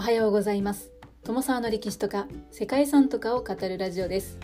[0.00, 0.90] おはようございます。
[1.24, 4.38] 友沢の歴史とか世界遺産とかを語るラジオです。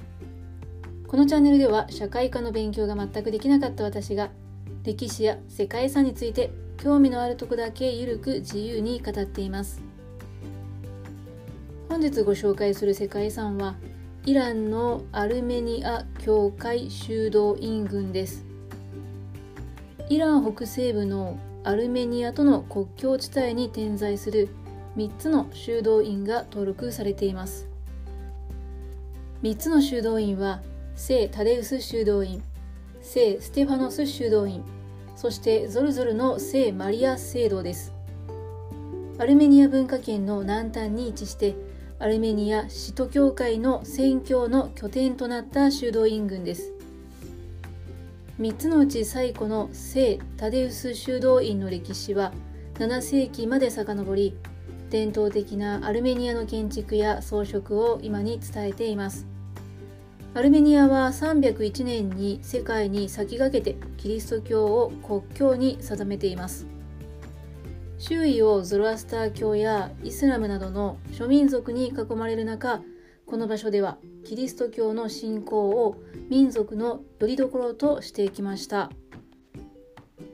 [1.09, 4.29] このチャンネルでは社会科の勉強が全くできなかった私が
[4.85, 9.81] 歴史や世界遺産について興味のあるとこだけゆるく自由に語っています。
[11.89, 13.77] 本日ご紹介する世界遺産は
[14.27, 18.45] イランのアルメニア教会修道院群です。
[20.11, 24.51] イラン北西部のアルメニアとの国境地帯に点在する
[24.97, 27.69] 3つの修道院が登録されています。
[29.43, 30.63] 3つの修道院は
[30.95, 32.43] 聖タデウス修道院
[33.03, 34.65] 聖ステファノス修道院
[35.15, 37.93] そしてゾルゾルの聖マリア聖堂です。
[39.19, 41.55] アルメニア文化圏の南端に位置して
[41.99, 46.73] アルメニア首都教会の宣教の拠点となった修道院群です。
[48.41, 52.33] 3つのうち最古の聖タデウス修道院の歴史は
[52.75, 54.35] 7世紀まで遡り
[54.91, 59.27] 伝統的なアルメニアの建築や装飾を今に伝えています。
[60.35, 66.67] アルメニアは301年に世界に先駆けてキリスト教を国教に定めています。
[67.99, 72.83] 周囲をゾロアスター教やイスラムなどの諸民族に囲まれる中
[73.25, 75.97] この場所ではキリスト教の信仰を
[76.29, 78.91] 民族のよりどころとしてきました。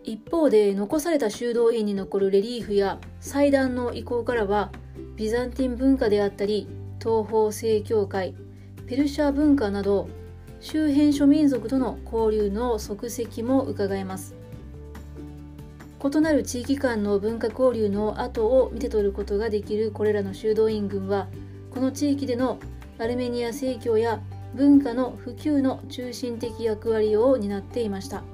[0.04, 4.72] 一方で残された修道院に残るレリーフや祭壇の遺構からは
[5.14, 6.66] ビザンティン文化であったり
[6.98, 8.34] 東方正教会
[8.88, 10.08] ペルシャ文化など
[10.60, 14.34] 周辺諸民族との交流の足跡も伺えます。
[16.04, 21.28] 異なる地域間の文化交流の後を見て取ることができるこれらの修道院群は
[21.70, 22.58] この地域での
[22.98, 24.20] アルメニア正教や
[24.52, 28.24] 文化の普及の中心的役割を担っていました。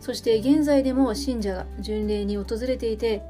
[0.00, 3.22] そして現在でも信者が巡礼に訪れていて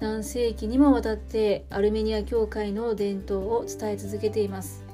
[0.00, 4.84] 何世紀にもわたってアルメニア教会の伝統を伝え続けています。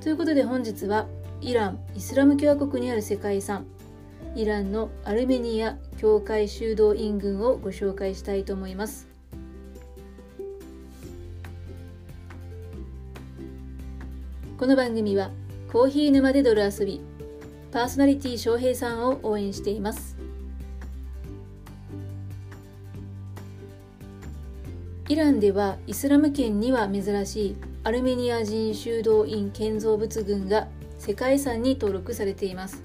[0.00, 1.06] ということで本日は
[1.40, 3.66] イラン・イスラム共和国にある世界遺産。
[4.36, 9.08] イランのアルメニア教会修道院群をご紹介したいと思います。
[14.58, 15.30] この番組は
[15.72, 17.00] コーヒー沼で泥遊び
[17.72, 20.17] パーソナリティ翔平さんを応援しています。
[25.08, 32.82] イランではイスラム圏には珍しいアルメニア人修道院建造物群が世界遺産に登録されています。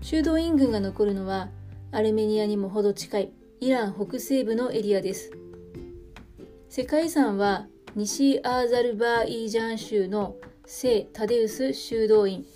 [0.00, 1.50] 修道院群が残るのは
[1.92, 5.30] アルメニアにもほど近いイラン北西部のエリアです。
[6.70, 12.46] 世界遺産は西アーザルバーイジャン州の聖タデウス修道院。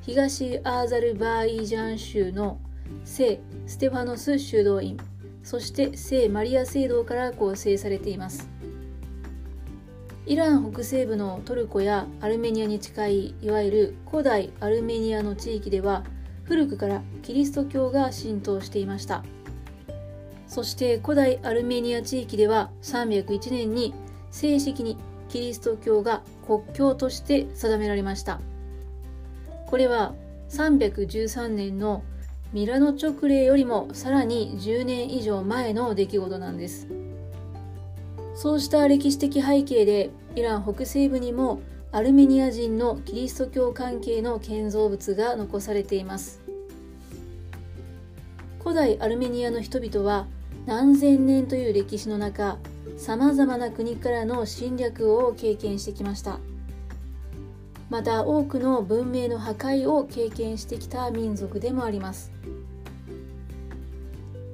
[0.00, 2.58] 東アーザルバイージャン州の
[3.04, 4.96] 聖ステファノス修道院。
[5.42, 8.48] そして聖マリア聖堂から構成されています。
[10.26, 16.04] イラン北西部のトルコやアルメニアに近いいわゆる古代アルメニアの地域では
[16.44, 19.24] 古くからキリスト教が浸透していました。
[20.46, 23.94] そして古代アルメニア地域では301年に
[24.30, 24.98] 正式に
[25.28, 28.40] キリスト教が国教として定められました。
[29.66, 30.14] これは
[30.50, 32.02] 313年の
[32.52, 36.86] ミラノ直令よりもさらに10年以上前の出来事なんです。
[38.34, 41.60] そうした歴史的背景でイラン北西部にも
[41.90, 46.40] アルメニア人のキリスト教関係の建造物が残されています。
[48.62, 50.26] 古代アルメニアの人々は
[50.66, 52.58] 何千年という歴史の中
[52.96, 56.38] さまざまな国からの侵略を経験してきました。
[57.90, 62.30] また多くの文明の破壊を経験してきた民族でもあります。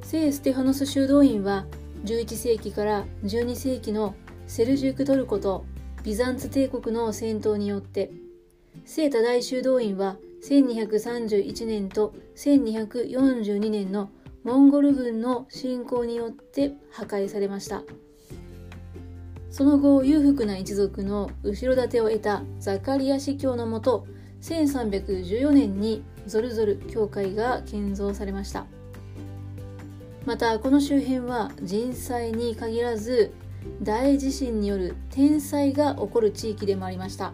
[0.02, 1.66] 聖ステファノス修道院は
[2.04, 4.14] 11世紀から12世紀の
[4.46, 5.64] セルジュークトルコと
[6.04, 8.10] ビザンツ帝国の戦闘によって
[8.84, 10.16] 聖多大修道院は
[10.48, 14.10] 1231年と1242年の
[14.44, 17.82] モンゴル軍の侵攻によって破壊されました。
[19.54, 24.04] その後裕福な一族の後ろ盾を得たザカリア司教のもと
[24.42, 28.66] 1314年にゾルゾル教会が建造されました。
[30.26, 33.32] またこの周辺は人災に限らず
[33.80, 37.32] 大地震による天災が起こる地域でもありました。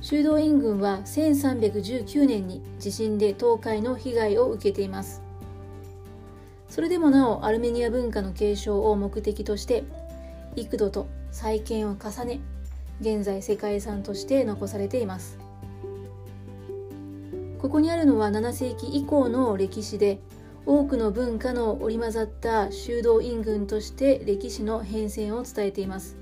[0.00, 5.22] 修道院軍は1319年に地震で倒壊の被害を受けています
[6.68, 9.84] それでもなおアルメニア文化の継承を目的として
[10.56, 12.40] 幾度と再建を重ね
[13.00, 15.38] 現在世界遺産として残されています。
[17.58, 20.18] ここにあるのは7世紀以降の歴史で
[20.66, 26.16] 多くの文化の織り交ざった修道院群として歴史の変遷を伝えています。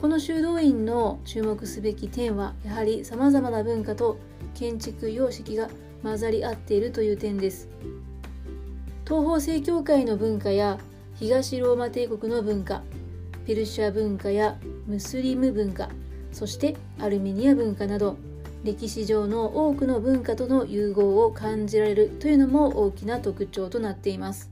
[0.00, 4.18] この修道院の注目すべき点はやはりさまざまな文化と
[4.54, 5.68] 建築様式が
[6.04, 7.68] 混ざり合っているという点です。
[9.04, 10.78] 東方正教会の文化や
[11.18, 12.82] 東ローマ帝国の文化
[13.44, 14.56] ペルシャ文化や
[14.86, 15.88] ムスリム文化
[16.30, 18.16] そしてアルメニア文化など
[18.62, 24.50] 歴史上の多くの文化との融合を感じられるというのも大きな特徴となっています。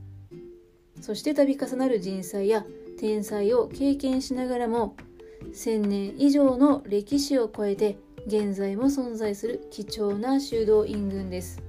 [1.01, 2.65] そして度重なる人災や
[2.99, 4.95] 天災を経験しながらも
[5.53, 11.61] 1000年以上の歴史を超えて現在も存在する貴重な修道院群です。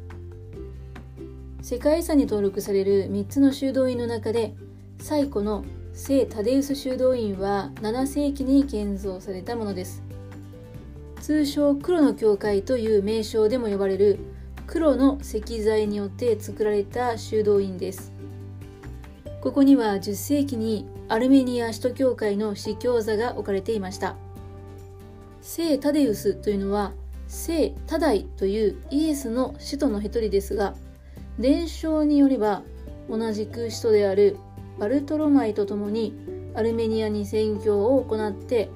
[1.61, 4.55] 世界遺産に登録される3つの修道院の中で
[5.01, 10.03] 最古の聖タデウス修道院は7世紀に建造されたものです。
[11.21, 14.19] 通称黒の教会という名称でも呼ばれる
[14.67, 18.13] 黒の石材によって作られた修道院です。
[19.41, 24.17] ここには10世紀にアルメニア首都教会の司教座が置かれていました。
[25.41, 26.93] 聖タデウスというのは
[27.29, 30.75] 聖タダイというイエスの使徒の一人ですが
[31.39, 32.63] 伝承によれば
[33.09, 34.37] 同じく使徒である
[34.79, 36.15] バルトロマイと共に
[36.55, 38.71] アルメニアに宣教を行って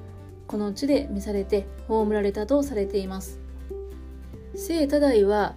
[0.47, 3.39] この地で召されて葬られたとされています。
[4.55, 5.55] 聖タダイは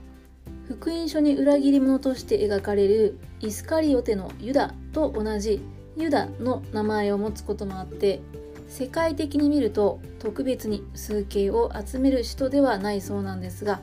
[0.66, 5.60] 福音書に裏切り者として描かれるイスカリオテのユダと同じ
[5.96, 8.20] ユダの名前を持つこともあって
[8.68, 13.80] 世界的に見ると特別に数形を集める人ではないそうなんですが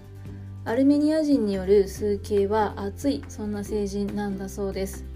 [0.65, 5.12] アルメニア人による数形は熱いそんな聖人なんだそうです。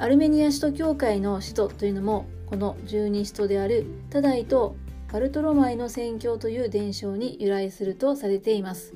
[0.00, 4.76] アルメニア首都教会の首都というのもこの十二使徒であるタダイと
[5.12, 8.94] バルトロマイの宣教という伝承に由来するとされています。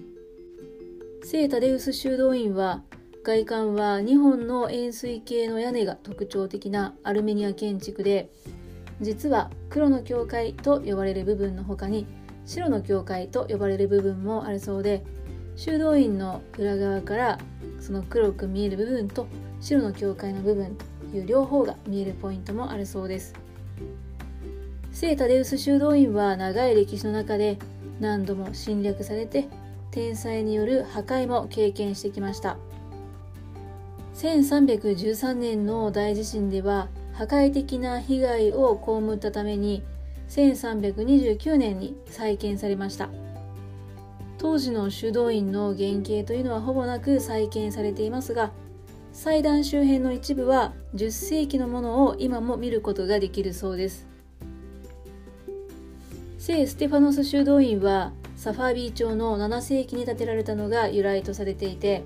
[1.25, 2.85] 聖タデウス修道院は
[3.25, 8.31] 外観は2本の円錐形の屋根が特徴的なアルメニア建築で
[9.01, 12.07] 実は黒の教会と呼ばれる部分の他に
[12.47, 15.05] 白の教会と呼ばれる部分もあるそうで
[15.57, 17.39] 修道院の裏側から
[17.81, 19.27] その黒く見える部分と
[19.61, 20.77] 白の教会の部分
[21.13, 23.35] いう両方が見えるポイントもあるそうです。
[24.93, 27.59] 聖タデウス修道院は長い歴史の中で
[28.01, 29.49] 何度も侵略されて
[29.91, 32.57] 天災による破壊も経験してきました。
[34.15, 39.83] 1313年の大地震では破壊的な被害を被ったために
[40.29, 43.09] 1329年に再建されました。
[44.39, 48.51] 当時の修道院の原型というのはほぼなく再建されていますが
[49.13, 54.07] 祭壇周辺の一部は10世紀のものを今も見ることができるそうです。
[56.39, 62.03] 聖ステファノス修道院はサファービー朝の7世紀に建てられたのが由来とされていて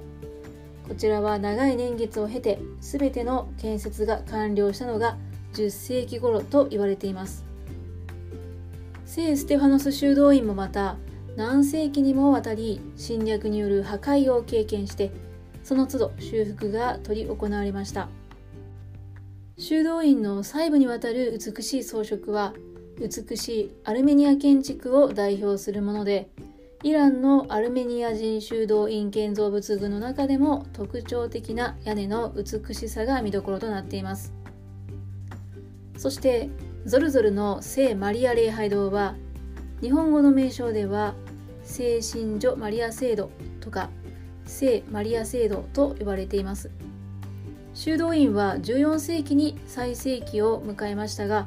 [0.87, 5.17] こちらは長い年月を経て全ての建設が完了したのが
[5.55, 7.45] 10世紀頃と言われています。
[9.07, 10.97] 聖ステファノス修道院もまた
[11.37, 15.13] 何世紀にもわたり侵略による破壊を経験して
[15.67, 18.09] その都度修復が執り行われました。
[19.59, 22.55] 修道院の細部にわたる美しい装飾は
[23.01, 26.31] 美しいアルメニア建築を代表するもので
[26.85, 34.33] イランのアルメニア人修道院建造物群の中でも特徴的な屋根の美しさが見どころとなっています。
[35.97, 36.49] そして
[36.85, 39.17] ゾルゾルの聖マリア礼拝堂は
[39.81, 41.17] 日本語の名称では
[41.65, 43.91] 聖神女マリア聖堂とか
[44.47, 46.71] 聖マリア聖堂と呼ばれています。
[47.75, 51.47] 修道院は14世紀に最盛期を迎えましたが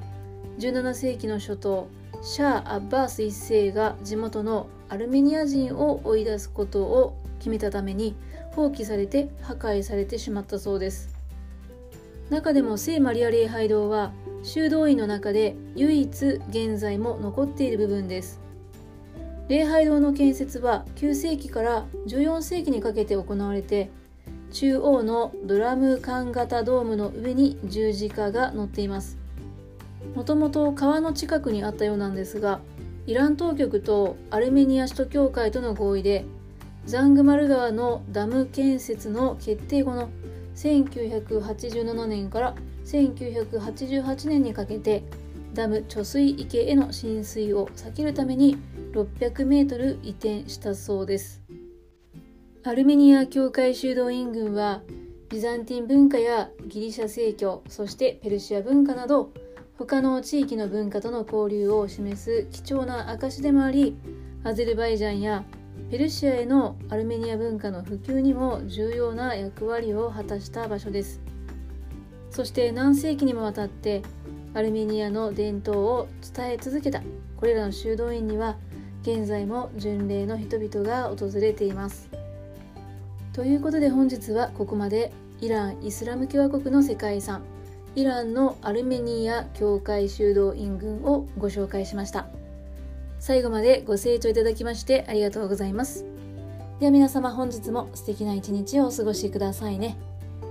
[0.59, 1.87] 17世紀の初頭
[2.21, 8.15] シャー・アッバース一世が地元のアルメニア人を追い出すことを決めたために
[8.51, 11.09] 放棄されて破壊されてしまったそうです。
[12.29, 14.11] 中でも聖マリア礼拝堂は
[14.43, 18.39] 修道院の中で唯一現在も残っている部分です。
[19.49, 23.89] 礼拝堂の建設は9世紀から14世紀にかけて行われて
[24.51, 29.17] 中央のドラム缶型ドームの上に十字架が乗っています。
[30.15, 32.61] もともと川の近くにあったようなんですが
[33.07, 36.25] イラン当局とアルメニア首都教会との合意で
[36.85, 40.09] ザングマル川のダム建設の決定後の
[40.55, 45.03] 1987年から1988年にかけて
[45.53, 48.57] ダム貯水池への浸水を避けるために
[48.93, 51.41] 600メートル移転したそうです。
[52.63, 54.81] アルメニア教会修道院群は
[55.29, 59.31] ビザンティン文化やギリシャ正教そしてペルシア文化など
[59.77, 63.95] 他の地域の文化との交流を示す貴重な証でもあり
[64.43, 65.45] アゼルバイジャンや
[65.89, 71.21] ペルシアへのアルメニア文化の普及にも重要な役割を果たした場所です。
[72.29, 74.03] そして何世紀にもわたって
[74.53, 77.01] アルメニアの伝統を伝え続けた。
[77.37, 78.57] これらの修道院には
[79.01, 82.09] 現在も巡礼の人々が訪れています。
[83.33, 87.41] ということで本日はここまでイラン・イスラム共和国の世界遺産
[87.95, 92.27] イランのアルメニア教会修道院群をご紹介しました。
[93.19, 96.05] 最後までご清聴いただきましてありがとうございます。
[96.79, 99.97] では皆様本日も素敵な一日をお過ごしくださいね。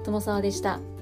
[0.05, 0.98] 友沢でした。